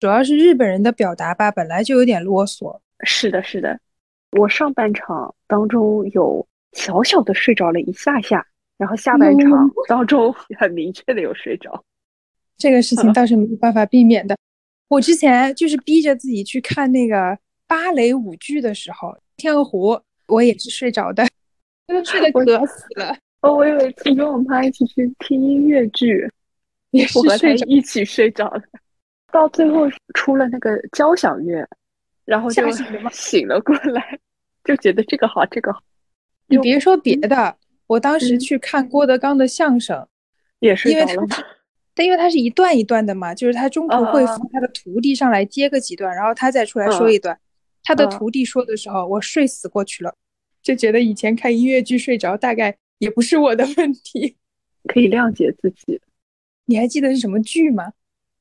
[0.00, 2.80] 主要是日本人的表达吧，本来就有点啰嗦。
[3.04, 3.78] 是的，是的，
[4.32, 8.44] 我上半场当中有小小的睡着了一下下，
[8.78, 11.84] 然后下半场当中很明确的有睡着。
[12.58, 14.36] 这个事情倒是没有办法避免的。
[14.88, 17.36] 我之前就是逼着自己去看那个
[17.66, 19.92] 芭蕾舞剧的时候，《天鹅湖》，
[20.28, 21.26] 我也是睡着的，
[21.88, 23.16] 真的睡得可死了。
[23.42, 26.26] 哦，我有一次跟我妈一起去听音乐剧，
[26.92, 28.62] 也是睡着，一起睡着了。
[29.32, 31.68] 到最后出了那个交响乐，
[32.24, 32.66] 然后就
[33.10, 34.18] 醒了过来，
[34.64, 35.82] 就觉得这个好，这个好。
[36.46, 37.56] 你别说别的，
[37.86, 40.06] 我当时去看郭德纲的相声，
[40.60, 41.26] 也睡着了。
[41.94, 47.38] 但因为他是一段一段的嘛，就是他中途会扶他的徒弟上来接个几段，然后他再出来说一段。
[47.82, 50.14] 他的徒弟说的时候，我睡死过去了，
[50.62, 54.36] 就觉得以前看音乐剧睡着大概也不是我的问题，
[54.88, 56.00] 可以谅解自己。
[56.66, 57.92] 你还记得是什么剧吗？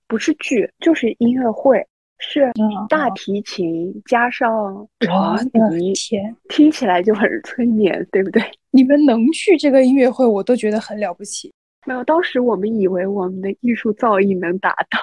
[0.07, 2.51] 不是剧，就是音乐会，是
[2.89, 8.43] 大提琴加上长笛，天，听起来就很催眠，对不对？
[8.75, 11.49] 你们能去这个音乐会，我都觉得很了不起。
[11.85, 14.99] 没有，当时我们以为我们的艺术造诣能达到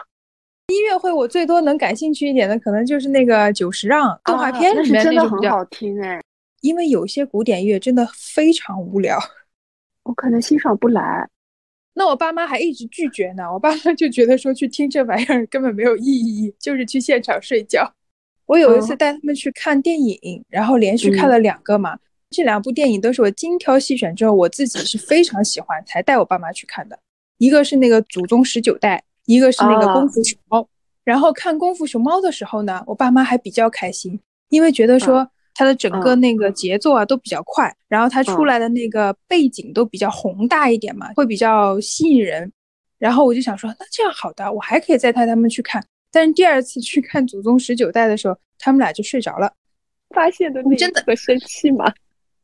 [0.69, 1.11] 音乐会。
[1.11, 6.21] 我最多能感兴趣一点的，可能就是那个久石让动画片里面那种很好听哎。
[6.61, 9.19] 因为有些古典乐真的非常无聊，
[10.03, 11.27] 我可能欣赏不来。
[11.95, 17.91] 那我爸妈还一直拒绝呢，我爸妈就觉得说去听这玩意儿根本没有意义，就是去现场睡觉。
[18.45, 21.99] 我有一次带他们去看电影，然后连续看了两个嘛，
[22.33, 26.99] 这两部电影都是我精挑细选之后，我自己是非常喜欢才带我爸妈去看的。
[27.39, 30.61] 一个是那个《祖宗十九代》，一个是那个《功夫熊猫》。
[31.05, 34.19] 然后看《功夫熊猫》的时候呢，我爸妈还比较开心，
[34.49, 42.51] 因为觉得说它的整个那个节奏啊都比较快，然后它出来的那个背景都比较宏大一点嘛，会比较吸引人。
[42.99, 45.85] 然后我就想说，那这样好的，我还可以再带他们去看。
[46.13, 49.53] 但是第二次去看《祖宗十九代》的时候，他们俩就睡着了。
[50.15, 51.93] 发现的真的很生气吗？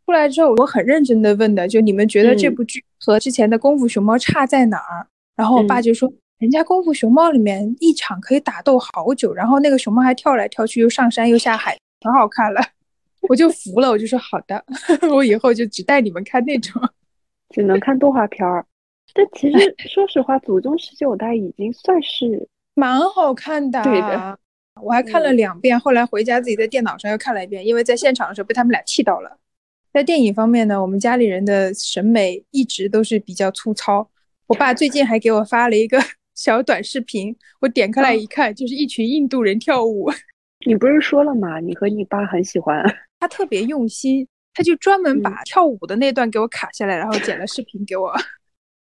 [0.09, 5.07] 出来之后，我很认真的问的，就你们觉得这部剧和之前的《功夫熊猫》差在哪儿？
[5.37, 6.11] 然后我爸就说。
[6.39, 12.61] 人家功夫熊猫里面一场可以打斗好久，然后那个熊猫还跳来跳去，又上山又下海，可好看了，
[13.29, 14.65] 我就服了，我就说好的，
[15.13, 16.81] 我以后就只带你们看那种，
[17.51, 18.65] 只能看动画片儿。
[19.13, 23.83] 但其实 说实话，《祖宗十九代》已经算是蛮好看的。
[23.83, 24.39] 对的，
[24.81, 29.37] 我还看了两遍，后来回家自己在电脑上又看了一遍，因为在现场的时候被他们俩气到了。
[29.93, 34.09] 在电影方面呢，我们家里人的审美一直都是比较粗糙。
[34.47, 35.99] 我爸最近还给我发了一个。
[36.39, 40.09] 小短视频，我点开来一看，就是一群印度人跳舞。
[40.65, 41.59] 你不是说了吗？
[41.59, 42.81] 你和你爸很喜欢，
[43.19, 44.25] 他特别用心，
[44.55, 48.15] 他就专门把跳舞的那段给我卡下来，然后剪了视频给我。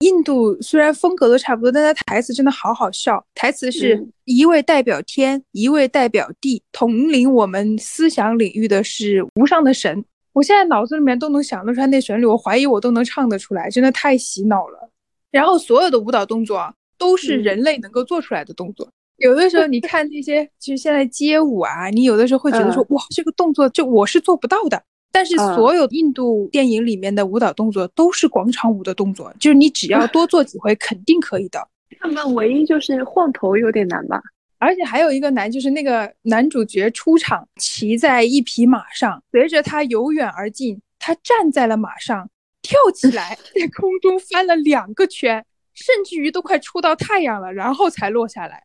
[0.01, 3.25] 印度虽然风格都差不多，但他台词真的好好笑。
[3.35, 10.05] 台词是一位代表天，一位代表地，统领我们思想领域的是无上的神。
[10.37, 14.90] 我现在脑子里面都能想得出来那旋律，我怀疑我都能唱得出来，真的太洗脑了。
[15.31, 16.72] 然后所有的舞蹈动作。
[16.99, 18.88] 都是人类能够做出来的动作。
[19.18, 24.83] 有的时候你看那些，就是现在街舞啊，你有的时候会觉得说，哇，这个动作就我是做不到的。
[25.12, 31.68] 但是所有印度电影里面的舞蹈动作都是广场舞的动作，就是你只要多做几回，肯定可以的。
[32.01, 34.22] 他们唯一就是晃头有点难吧？
[34.59, 42.31] 而且还有一个难，就是那个男主角出场，骑在一匹马上，随着他由远而近，他站在了马上，
[42.62, 45.45] 跳起来， 在空中翻了两个圈。
[45.79, 48.64] 甚至于都快出到太阳了，然后才落下来。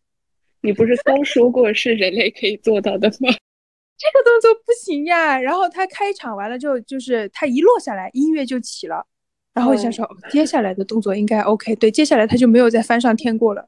[0.61, 3.27] 你不是都说过是人类可以做到的吗？
[3.99, 5.37] 这个动作不行呀。
[5.37, 9.05] 然后他开场完了之后，就是他一落下来，音乐就起了。
[9.53, 11.75] 然后我想说，接下来的动作应该 OK。
[11.75, 13.67] 对，接下来他就没有再翻上天过了。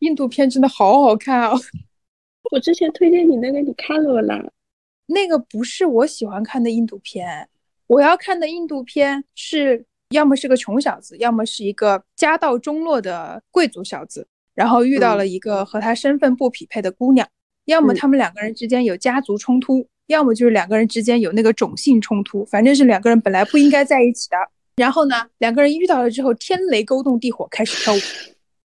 [0.00, 1.58] 印度片真的好好看哦。
[2.52, 4.44] 我之前推荐你那个，你看了啦？
[5.06, 7.48] 那个不是我喜欢看的印度片，
[7.86, 9.86] 我要看的印度片是。
[10.10, 17.28] 要么是个穷小子，要么是一个家道中落的贵族小子，然后遇到了一个和他身份不匹配的姑娘，
[17.64, 24.36] 要么他们两个人之间有家族冲突，要么就是两个人之间有那个种姓冲突，反正是两个人本来不应该在一起的。
[24.76, 27.98] 然后呢，两个人遇到了之后，天雷勾动地火，开始跳舞，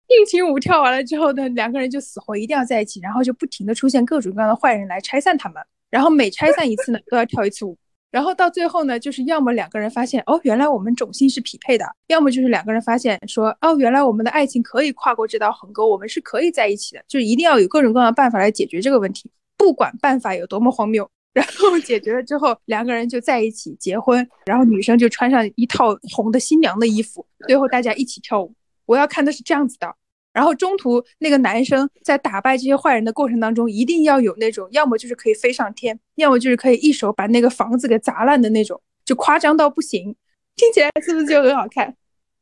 [0.08, 7.76] 定情舞跳完了之后呢，两个人就死活一定要在一起，然后就不停的出现各种各样的坏人来拆散他们，然后每拆散一次呢，都要跳一次舞。
[8.12, 17.04] 然后到最后呢，就是要么两个人发现哦，原来我们种姓是匹配的；要么就是两个人发现说哦，原来我们的爱情可以跨过这道横沟，我们是可以在一起的。
[17.08, 21.06] 就一定要有各种各样的办法来解决这个问题，不管办法有多么荒谬。
[21.34, 28.54] 然后解决了之后，两个人就在一起结婚，然后女生就穿上一套红的新娘的衣服，最后大家一起跳舞。
[28.86, 29.94] 我要看的是这样子的。
[30.32, 40.14] 然后中途那个男生在打败这些坏人的过程当中，一定要有那种，要么就是可以飞上天，要么就是可以一手把那个房子给砸烂的那种，就夸张到不行。
[40.56, 41.94] 听起来是不是就很好看？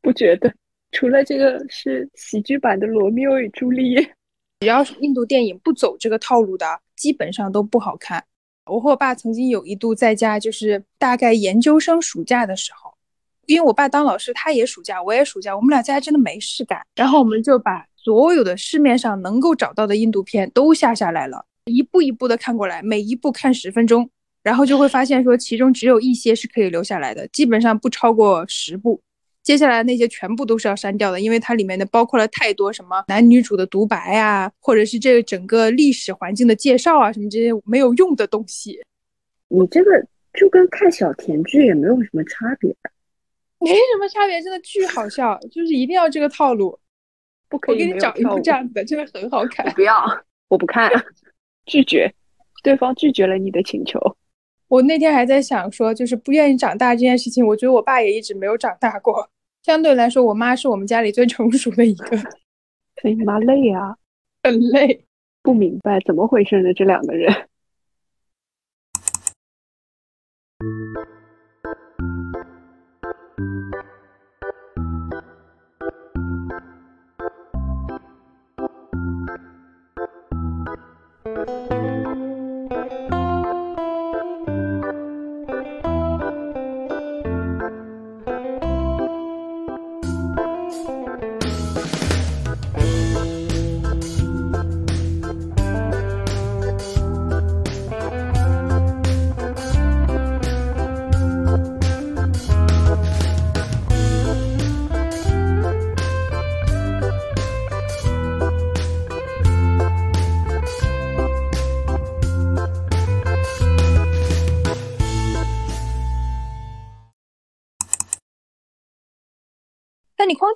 [0.02, 0.52] 不觉得？
[0.90, 4.00] 除了这个是喜剧版的《罗密欧与朱丽叶》，
[4.61, 8.24] 只要是印度电影不走这个套路的，基本上都不好看。
[8.66, 12.93] 我和我爸曾经有一度在家，就是大概研究生暑假的时候。
[13.46, 24.08] 因为我爸当老师，他也暑假，我也暑假，我们俩在家真的没事干，然后我们就把所有的市面上能够找到的印度片都下下来了，一步一步的看过来，每一部看十分钟，
[24.42, 29.00] 然后就会发现说其中只有一些是可以留下来的，基本上不超过十部，
[29.42, 38.81] 接下来那些全部都是要删掉的，因为它里面的包括了太多什么男女主的独白啊，或者是这整个历史环境的介绍啊，什么这些没有用的东西。
[39.48, 39.90] 你这个
[40.35, 42.75] 就跟看小甜剧也没有什么差别。
[43.65, 46.79] 没什么差别，真的巨好笑，就是一定要这个套路，
[47.48, 47.75] 不可以。
[47.75, 49.67] 我给你找一部这样子的，真的很好看。
[49.75, 49.94] 不要，
[50.48, 50.90] 我不看，
[51.67, 52.12] 拒绝，
[52.62, 53.98] 对方拒绝了你的请求。
[54.69, 59.29] 我那天还在想说，就是不愿意长大这件事情，我觉得我爸也一直没有长大过。
[59.62, 62.17] 相对来说，我妈是我们家里最成熟的一个。
[63.00, 63.96] 所以你妈累啊，
[64.42, 65.04] 很累，
[65.42, 66.73] 不明白怎么回事呢？
[66.75, 67.44] 这两个人。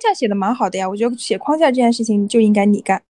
[0.09, 3.01] 架写的蛮好的呀，我觉得写框架这件事情就应该你干，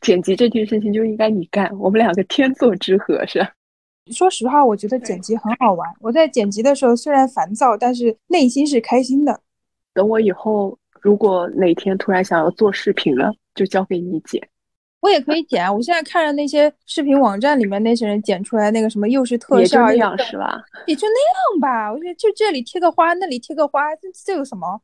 [0.00, 3.46] 剪辑这件事情就应该你干，我们两个天作之合是。
[4.12, 5.88] 说实话，我觉得剪辑很好玩。
[6.00, 9.40] 我在剪辑的时候虽然烦躁，但是内心是开心的。
[9.94, 14.42] 等我以后如果哪天突然想要做视频了，就交给你剪。
[15.00, 15.72] 我也可以剪啊！
[15.72, 20.60] 我现在看着那些视频网站里面那些人剪出来那个什么，又是特效，那样是吧？
[20.86, 21.90] 也就那样吧。
[21.90, 24.80] 我觉得就这里贴个花，那里贴个花，这这有什么？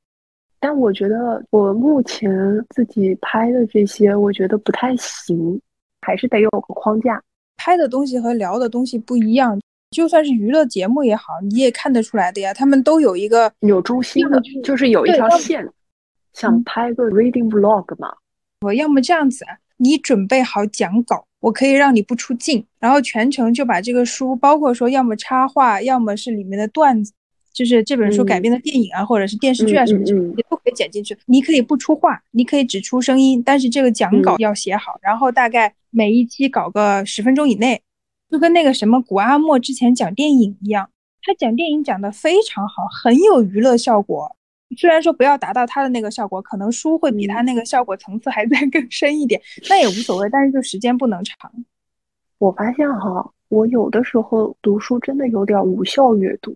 [0.58, 2.30] 但我觉得我目前
[2.70, 5.60] 自己拍的这些，我觉得不太行，
[6.02, 7.22] 还是得有个框架。
[7.56, 12.52] 拍的东西和聊的东西不一样，就算是娱乐节目也好，你也看得出来的呀。
[12.52, 15.68] 他们都有一个有中心的，就是有一条线，
[16.32, 18.14] 想拍个 reading vlog 嘛。
[18.60, 19.44] 我要么这样子。
[19.78, 27.12] 你准备好讲稿，我可以让你不出镜，然后全程就把这个书，包括说要么插画，要么是里面的段子，
[27.56, 31.16] 就是这本书改编的电影啊，或者是电视剧啊什么的，你都可以剪进去。
[31.24, 37.80] 你可以不出话，你可以只出声音，但是这个讲稿要写好，然后大概每一期搞个十分钟以内，
[38.30, 40.90] 就跟那个什么古阿莫之前讲电影一样，
[41.22, 44.36] 他讲电影讲得非常好，很有娱乐效果。
[44.76, 49.40] 虽然说不要达到他的那个效果，可能书会比他那个效果层次还在更深一点，
[49.70, 50.28] 那也无所谓。
[50.30, 51.50] 但是就时间不能长。
[52.36, 56.54] 我发现哈，我有的时候读书真的有点无效阅读。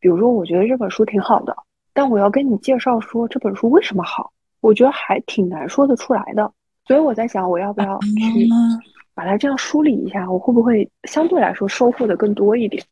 [0.00, 1.54] 比如说，我觉得这本书挺好的，
[1.92, 6.50] 但我要跟你介绍说这本书为什么好，我觉得还挺难说得出来的。
[6.86, 8.48] 所以我在想，我要不要去
[9.14, 12.82] 把它这样梳理一下，我会不会相对来说收获的更多一点？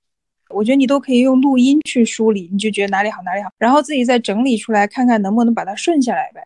[0.50, 6.42] 我觉得你都可以用录音去梳理，你就觉得哪里好哪里好，然后自己再整理出来，看看能不能把它顺下来呗。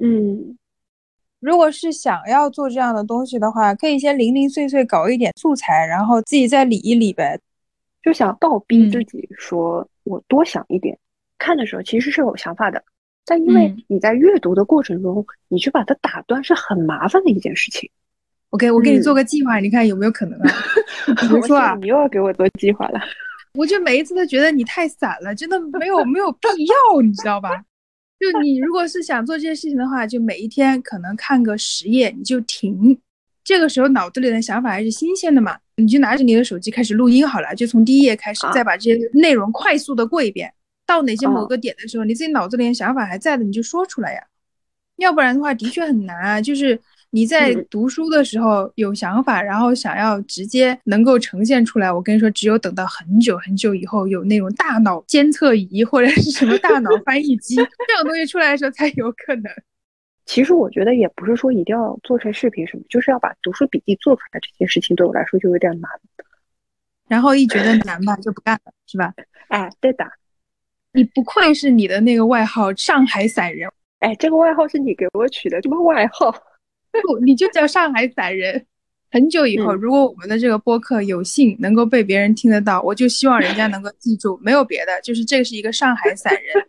[0.00, 0.56] 嗯，
[1.40, 7.38] 如果是想要做这样的东西的话，可以先零零碎碎搞一点素材，然后自己再理一理呗。
[8.04, 10.98] 就想倒逼自己说，我多想一点。
[11.38, 12.82] 看的时候其实是有想法的，
[13.24, 17.90] 但因为你在阅读的过程中，你去把它打断是很麻烦的一件事情。
[18.50, 20.52] OK，我给你做个计划，你看有没有可能啊？
[21.20, 23.00] 比如说啊，你又要给我做计划了。
[23.58, 27.64] 我就每一次都觉得你太散了，真的没有没有必要，你知道吧？
[28.20, 32.98] 就你如果是想做这件事情的话，就每一天可能看个十页，你就停。
[33.42, 40.52] 这个时候脑子里的想法还是新鲜的嘛，你就拿着你的手机开始录音好了，就从第一页开始，再把这些内容快速的过一遍。
[40.86, 44.20] 到哪些某个点的时候，你自己脑子里面想法还在的，你就说出来呀。
[44.96, 46.80] 要不然的话，的确很难啊，就是。
[47.10, 51.92] 你在读书的时候有想法，然后想要直接能够呈现出来。
[51.92, 57.54] 我跟你说，只有等到很久很久以后，有那种大脑监测仪或者是什么大脑翻译机
[57.86, 59.44] 这种东西出来的时候，才有可能。
[60.26, 65.90] 其实我觉得也不是说一定要做成视频什么，就是要把读书笔记做出来这件事情，对我来说就有点难。
[67.06, 69.12] 然后一觉得难吧，就不干了，是吧？
[69.48, 70.04] 哎，对的。
[70.92, 73.68] 你不愧是你的那个外号“上海散人”。
[74.00, 76.30] 哎，这个外号是你给我取的，什么外号？
[76.90, 78.64] 不，你就叫上海散人。
[79.10, 86.66] 很久以后，如果我们的这个播客有幸能够被别人听得到，我就希望人家能够记住，没有别的，就是这是一个上海散人。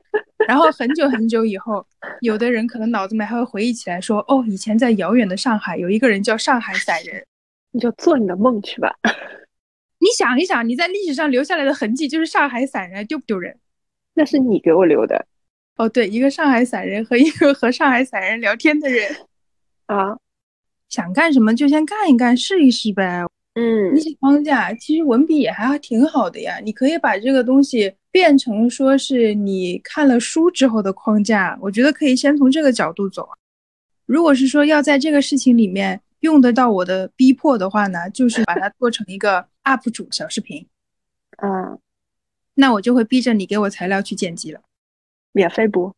[0.48, 1.86] 然后很久很久以后，
[2.22, 7.26] 有的人可能脑子里面还会回忆起来，说哦，以前在遥远的上海有一个人叫上海散人。
[7.72, 8.96] 你就做你的梦去吧。
[10.00, 13.58] 你想一想，你在历史上留下来的痕迹就是上海散人，丢不丢人？
[14.14, 15.26] 那是你给我留的。
[15.76, 19.14] 哦，对，一个上海散人和一个和上海散人聊天的人。
[19.88, 20.18] 啊，
[20.88, 23.26] 想干什么就先干一干，试一试呗。
[23.56, 26.60] 嗯，你写框架，其实文笔也还挺好的呀。
[26.64, 33.28] 你可以把这个东西变成说是你看了书之后的框架，我觉得可以先从这个角度走。
[34.06, 40.68] 如果是说要在这个事情里面用得到我的逼迫的话呢，就是把它做成一个 UP 主小视频。
[41.38, 41.80] 嗯，
[42.56, 44.62] 那我就会逼着你给我材料去剪辑了，
[45.32, 45.94] 免费不？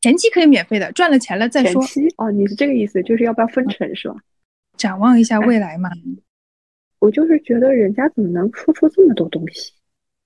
[0.00, 1.82] 前期可以免费的，赚了钱了再说。
[1.84, 4.14] 前期哦，你是这个意思，就是要不要分成是吧？
[4.76, 5.90] 展望一下未来嘛。
[7.04, 9.72] 我就是觉得人家怎么能说出这么多东西？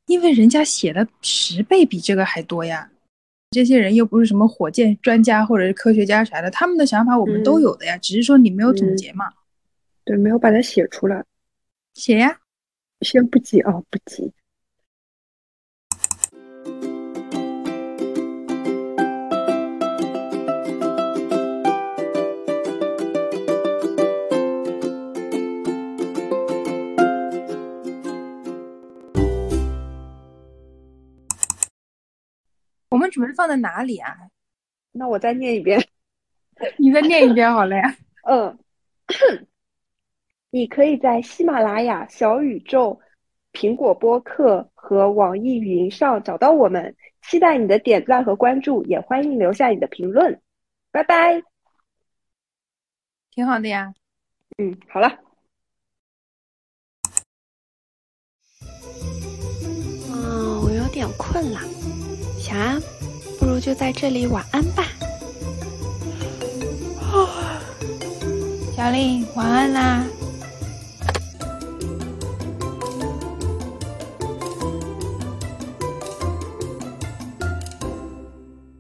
[0.07, 2.89] 因为人家写的十倍比这个还多呀。
[3.51, 9.25] 这些人又不是什么火箭专家或者是科学家啥的，他们的想法我们都有的呀，只是说你没有总结嘛。
[10.05, 11.25] 对，没有把它写出来。
[11.95, 12.39] 写呀。
[13.01, 14.33] 先不急啊，不急。
[33.19, 34.17] 准备放在哪里啊？
[34.93, 35.85] 那我再念一遍，
[36.79, 37.97] 你再念一遍好了呀。
[38.23, 38.57] 嗯，
[40.51, 43.01] 你可以在喜马拉雅、小宇宙、
[43.53, 46.95] 苹果播客和网易云上找到我们。
[47.23, 50.41] 期待你的点赞和关注，也欢迎留下你的评论。
[50.93, 51.43] 拜拜。
[53.33, 53.93] 挺好的呀。
[54.57, 55.09] 嗯，好了。
[60.11, 61.61] 哦，我有点困了，
[62.39, 62.98] 小安，不
[63.49, 64.85] 如就在这里晚安吧。
[68.77, 70.05] 小丽，晚安啦。